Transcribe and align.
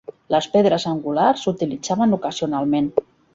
Les 0.35 0.45
pedres 0.53 0.85
angulars 0.91 1.43
s'utilitzaven 1.47 2.17
ocasionalment. 2.19 2.89